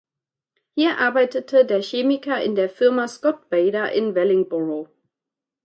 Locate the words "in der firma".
2.41-3.07